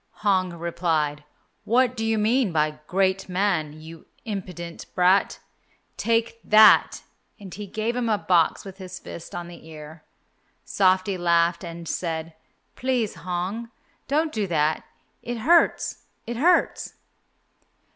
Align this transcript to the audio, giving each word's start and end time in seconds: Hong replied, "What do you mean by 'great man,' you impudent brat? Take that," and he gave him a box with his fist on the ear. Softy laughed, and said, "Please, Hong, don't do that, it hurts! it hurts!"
Hong 0.25 0.51
replied, 0.55 1.23
"What 1.63 1.95
do 1.95 2.03
you 2.03 2.17
mean 2.17 2.51
by 2.51 2.79
'great 2.87 3.29
man,' 3.29 3.73
you 3.79 4.07
impudent 4.25 4.87
brat? 4.95 5.37
Take 5.95 6.39
that," 6.43 7.03
and 7.39 7.53
he 7.53 7.67
gave 7.67 7.95
him 7.95 8.09
a 8.09 8.17
box 8.17 8.65
with 8.65 8.79
his 8.79 8.97
fist 8.97 9.35
on 9.35 9.47
the 9.47 9.67
ear. 9.67 10.03
Softy 10.65 11.19
laughed, 11.19 11.63
and 11.63 11.87
said, 11.87 12.33
"Please, 12.75 13.13
Hong, 13.13 13.69
don't 14.07 14.31
do 14.31 14.47
that, 14.47 14.83
it 15.21 15.37
hurts! 15.37 16.03
it 16.25 16.37
hurts!" 16.37 16.95